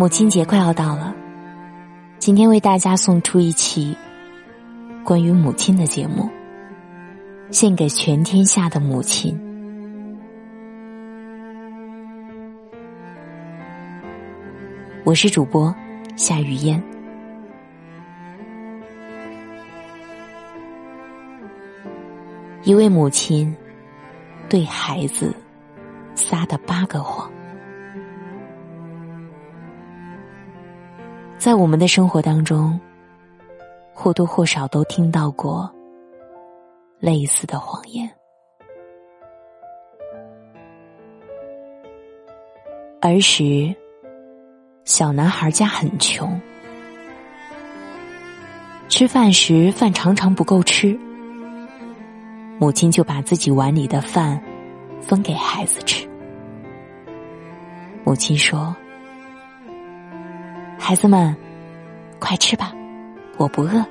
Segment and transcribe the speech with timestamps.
[0.00, 1.14] 母亲节快要到了，
[2.18, 3.94] 今天为大家送出一期
[5.04, 6.26] 关于母亲的节目，
[7.50, 9.38] 献给全天下的母亲。
[15.04, 15.74] 我是主播
[16.16, 16.82] 夏雨嫣。
[22.62, 23.54] 一位母亲
[24.48, 25.36] 对孩子
[26.14, 27.30] 撒的八个谎。
[31.50, 32.78] 在我们的生活当中，
[33.92, 35.68] 或多或少都听到过
[37.00, 38.08] 类似的谎言。
[43.00, 43.74] 儿时，
[44.84, 46.40] 小男孩家很穷，
[48.88, 50.96] 吃饭时饭常常不够吃，
[52.60, 54.40] 母亲就把自己碗里的饭
[55.00, 56.08] 分给孩子吃。
[58.04, 58.72] 母亲说。
[60.82, 61.36] 孩子们，
[62.18, 62.74] 快吃吧，
[63.36, 63.84] 我不饿。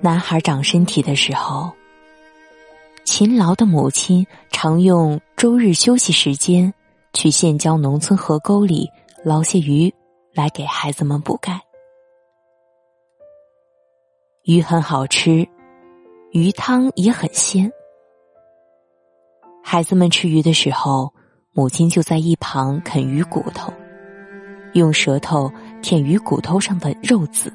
[0.00, 1.72] 男孩长身体的时候，
[3.04, 6.74] 勤劳的母亲常用周日休息时间
[7.14, 8.90] 去县郊农村河沟里
[9.24, 9.94] 捞些鱼
[10.34, 11.58] 来给孩子们补钙。
[14.42, 15.48] 鱼很好吃，
[16.32, 17.72] 鱼汤也很鲜。
[19.72, 21.14] 孩子们吃鱼的时候，
[21.52, 23.72] 母亲就在一旁啃鱼骨头，
[24.72, 25.48] 用舌头
[25.80, 27.52] 舔鱼骨头上的肉籽。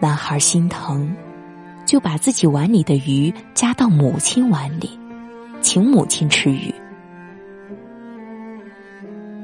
[0.00, 1.14] 男孩心疼，
[1.84, 4.98] 就把自己碗里的鱼夹到母亲碗里，
[5.60, 6.74] 请母亲吃鱼。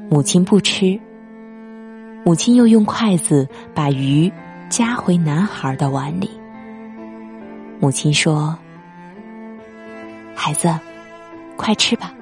[0.09, 0.99] 母亲不吃，
[2.25, 4.33] 母亲又用筷子把鱼
[4.69, 6.31] 夹回男孩的碗里。
[7.79, 8.57] 母亲说。
[10.35, 10.69] 孩子，
[11.55, 12.13] 快吃吧，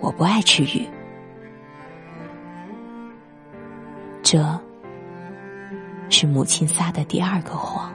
[0.00, 0.88] 我不爱吃鱼。
[4.22, 4.42] 这
[6.08, 7.92] 是母亲撒的第二个谎。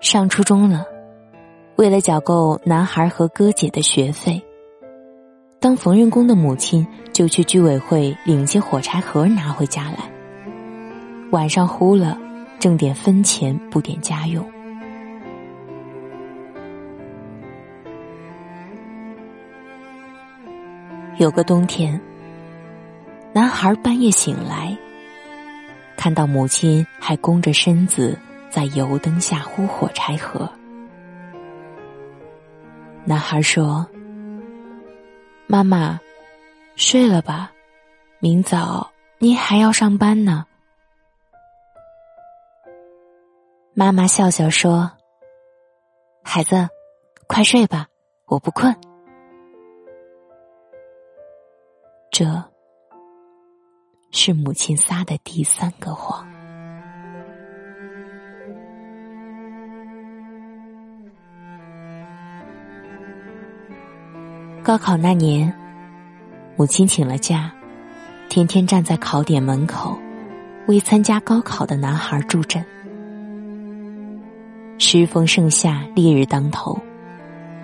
[0.00, 0.84] 上初中了，
[1.76, 4.40] 为了缴够男孩和哥姐的学费，
[5.58, 10.13] 当缝纫工的母亲就去居委会领些火柴盒拿回家来。
[11.34, 12.16] 晚上呼了，
[12.60, 14.48] 挣点分钱补点家用。
[21.18, 22.00] 有个冬天，
[23.32, 24.78] 男孩半夜醒来，
[25.96, 28.16] 看到母亲还弓着身子
[28.48, 30.48] 在油灯下呼火柴盒。
[33.04, 33.84] 男孩说
[35.48, 35.98] ：“妈妈，
[36.76, 37.50] 睡了吧，
[38.20, 40.46] 明早您还要上班呢。”
[43.76, 44.88] 妈妈笑笑说
[46.22, 46.68] ：“孩子，
[47.26, 47.88] 快睡吧，
[48.26, 48.72] 我不困。”
[52.08, 52.24] 这
[54.12, 56.24] 是母亲撒的第三个谎。
[64.62, 65.52] 高考那年，
[66.54, 67.52] 母亲请了假，
[68.28, 69.98] 天天站在考点门口，
[70.68, 72.64] 为参加高考的男孩助阵。
[74.96, 76.80] 时逢盛夏，烈日当头，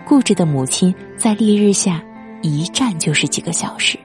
[0.04, 2.02] 固执的母亲在烈日下
[2.42, 3.96] 一站就是几个小时。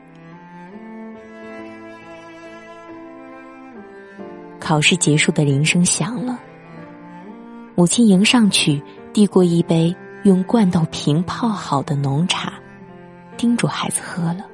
[4.59, 6.39] 考试结束的铃声响了，
[7.73, 8.79] 母亲迎上去，
[9.11, 12.53] 递过一杯用罐头瓶泡好的浓茶，
[13.37, 14.45] 叮嘱孩子喝了。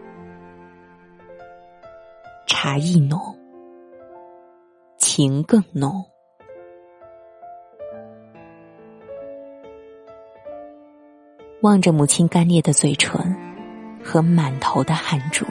[2.47, 3.19] 茶意浓，
[4.97, 6.05] 情更浓。
[11.61, 13.35] 望着母亲干裂的嘴唇
[14.03, 15.45] 和满头的汗珠，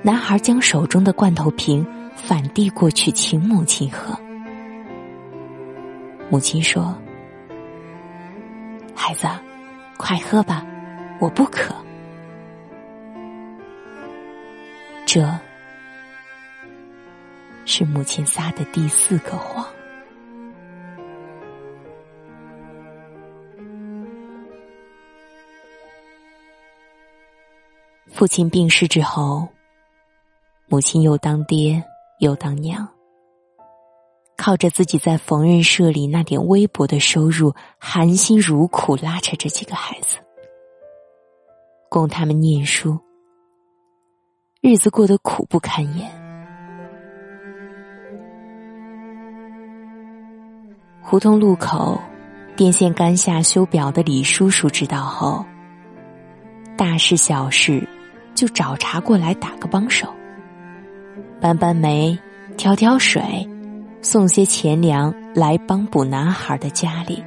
[0.00, 1.86] 男孩将手中的罐头瓶
[2.16, 4.18] 反递过去，请母亲喝。
[6.30, 6.96] 母亲说
[8.96, 9.28] ：“孩子，
[9.98, 10.64] 快喝吧，
[11.20, 11.74] 我不渴。”
[15.04, 15.30] 这
[17.66, 19.66] 是母亲撒的第四个谎。
[28.10, 29.48] 父亲病逝之后，
[30.68, 31.82] 母亲又当爹
[32.20, 32.86] 又当娘，
[34.36, 40.18] 靠着自己在缝纫社里那点微薄的收入，含辛茹苦拉扯这几个孩子，
[41.88, 42.98] 供他们念书，
[44.60, 46.08] 日子过得苦不堪言。
[51.02, 52.00] 胡同路口，
[52.56, 55.44] 电线杆下修表的李叔叔知道后，
[56.76, 57.86] 大事小事
[58.34, 60.08] 就找茬过来打个帮手，
[61.40, 62.18] 搬搬煤，
[62.56, 63.48] 挑挑水，
[64.02, 67.22] 送些钱粮来帮补男孩的家里。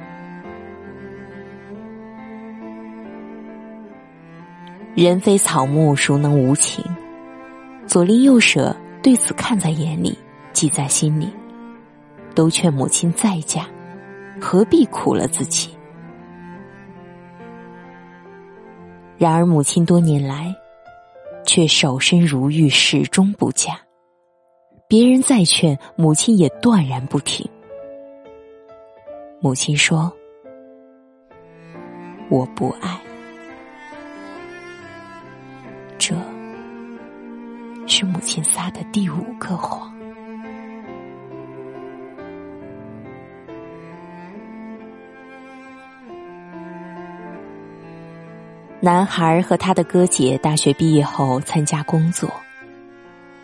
[4.94, 6.84] 人非草木，孰能无情？
[7.86, 10.18] 左邻右舍对此看在眼里，
[10.52, 11.32] 记在心里，
[12.34, 13.64] 都劝母亲再嫁，
[14.40, 15.70] 何必苦了自己？
[19.16, 20.54] 然而母亲多年来
[21.48, 23.80] 却守身如玉，始终不嫁。
[24.86, 27.48] 别人再劝，母亲也断然不听。
[29.40, 30.12] 母亲说
[32.28, 33.00] ：“我不爱。”
[35.96, 36.14] 这
[37.86, 39.97] 是母亲撒的第五个谎。
[48.80, 52.30] 男孩和他的哥姐大学毕业后参加工作，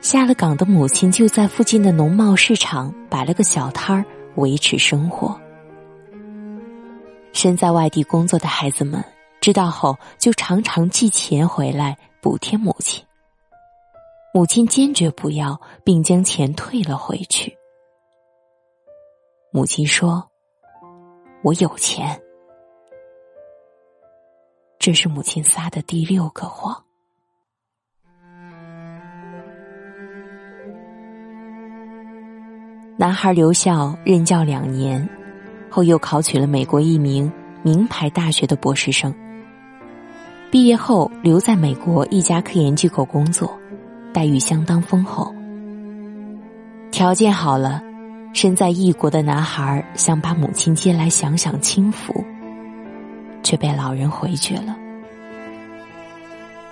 [0.00, 4.04] 下了岗的母亲就在附近的农贸市场摆了个小摊儿
[4.36, 5.36] 维持生活。
[7.32, 9.04] 身在外地工作的孩子们
[9.40, 11.98] 知道后，就常常寄钱回来。
[12.20, 13.04] 补贴母亲，
[14.32, 17.54] 母亲坚决不要，并将钱退了回去。
[19.50, 20.26] 母亲说
[21.44, 22.18] ：“我有钱。”
[24.84, 26.82] 这是母亲撒的第六个谎。
[32.98, 35.08] 男孩留校任教两年，
[35.70, 37.32] 后又考取了美国一名
[37.62, 39.14] 名牌大学的博士生。
[40.50, 43.58] 毕业后留在美国一家科研机构工作，
[44.12, 45.34] 待遇相当丰厚。
[46.90, 47.82] 条件好了，
[48.34, 52.22] 身在异国的男孩想把母亲接来享享清福，
[53.44, 54.76] 却被老人回绝了。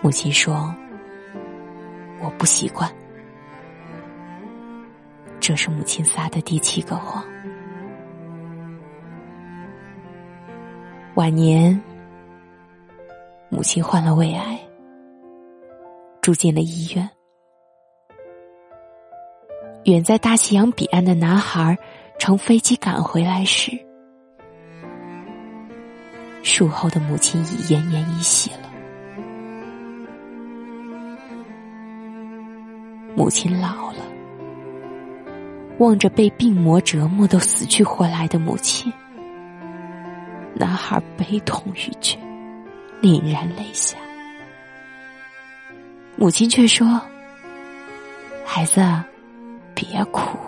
[0.00, 0.74] 母亲说
[2.20, 2.90] ：“我不习惯。”
[5.38, 7.22] 这是母亲撒的第七个谎。
[11.14, 11.80] 晚年。
[13.54, 14.58] 母亲患了胃癌，
[16.22, 17.06] 住进了医院。
[19.84, 21.76] 远在大西洋彼岸的男孩
[22.18, 23.72] 乘飞机赶回来时，
[26.42, 28.70] 术后的母亲已奄奄一息了。
[33.14, 33.98] 母亲老了，
[35.78, 38.92] 望着被病魔折磨的死去活来的母亲，
[40.54, 42.18] 男孩悲痛欲绝。
[43.00, 43.98] 凛然泪下，
[46.14, 47.00] 母亲却说
[48.46, 48.80] ：“孩子，
[49.74, 50.38] 别哭，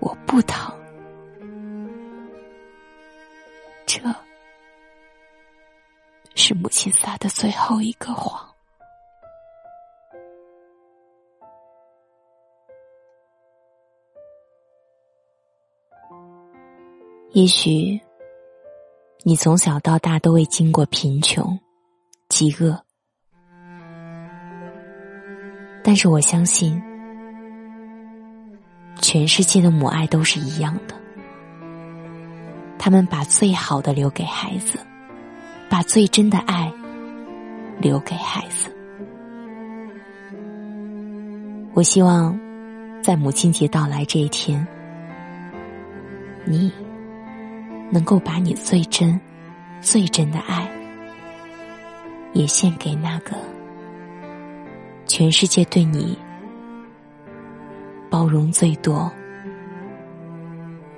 [0.00, 0.70] 我不疼。”
[6.48, 8.48] 是母亲撒的最后一个谎。
[17.32, 18.00] 也许
[19.24, 21.58] 你从小到大都未经过贫穷。
[22.30, 22.82] 饥饿，
[25.84, 26.82] 但是我相信，
[29.02, 30.94] 全世界的母爱都是一样的。
[32.78, 34.78] 他们把最好的留给孩子，
[35.78, 36.72] 把最真的爱
[37.78, 38.68] 留给孩子。
[41.72, 42.36] 我希望，
[43.00, 44.66] 在母亲节到来这一天，
[46.44, 46.72] 你
[47.92, 49.20] 能够把你最真、
[49.80, 50.68] 最真的爱。
[52.32, 53.36] 也献给那个
[55.06, 56.18] 全世界对你
[58.10, 59.08] 包容最多、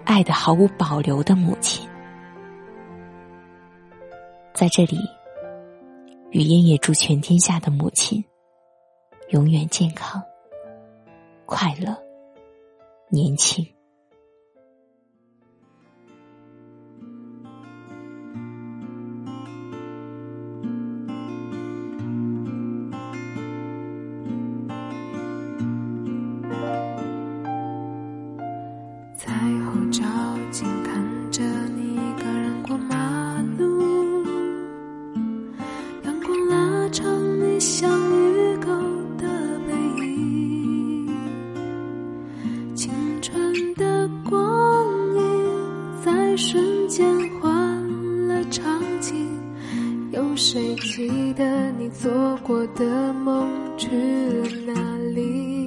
[0.06, 1.86] 爱的毫无保留的母亲。
[4.60, 4.98] 在这里，
[6.32, 8.22] 语音也祝全天下的母亲
[9.30, 10.22] 永远健康、
[11.46, 11.96] 快乐、
[13.08, 13.66] 年轻。
[29.16, 29.32] 在
[54.10, 55.66] 去了哪里？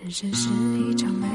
[0.00, 0.48] 人生是
[0.88, 1.26] 一场美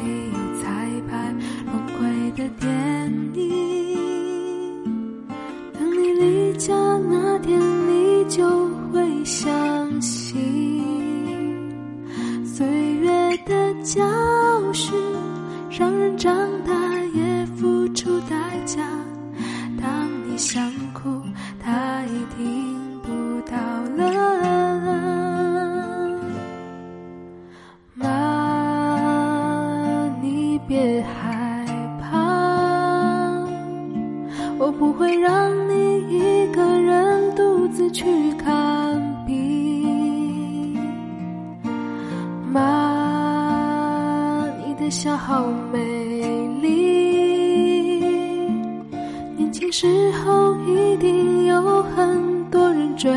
[49.72, 53.10] 时候一定有很多人追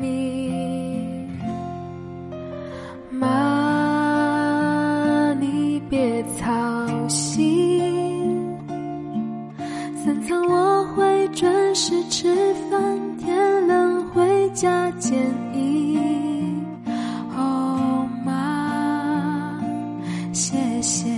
[0.00, 1.28] 你。
[3.10, 3.28] 妈，
[5.40, 6.48] 你别操
[7.08, 8.56] 心。
[10.04, 11.92] 三餐我会准时。
[12.08, 15.18] 吃饭，天冷回家见
[15.52, 15.98] 你。
[17.36, 19.60] 哦，妈，
[20.32, 21.08] 谢谢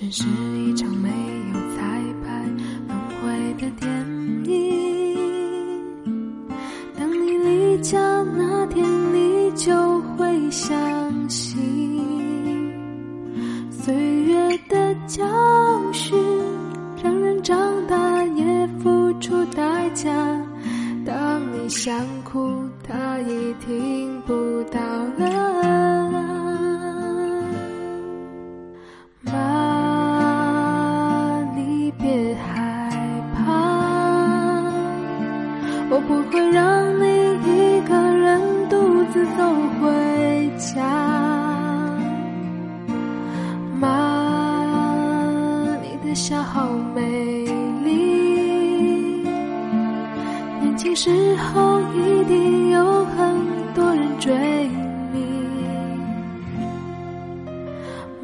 [0.00, 0.28] 人生是
[0.60, 1.82] 一场没有彩
[2.22, 2.44] 排
[2.86, 3.90] 轮回的电
[4.44, 5.18] 影，
[6.96, 7.98] 当你离家
[8.36, 11.58] 那天，你就会相信，
[13.72, 15.26] 岁月的教
[15.92, 16.16] 训
[17.02, 20.08] 让人长大，也付出代价。
[21.04, 24.07] 当你想哭，他已听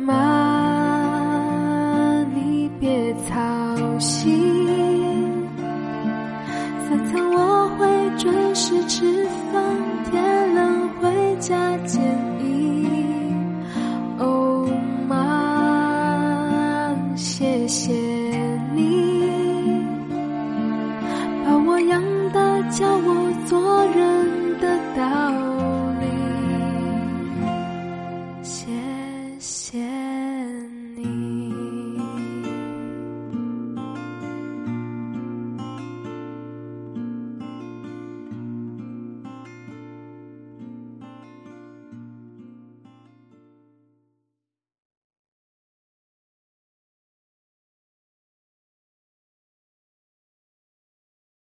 [0.04, 0.53] 妈。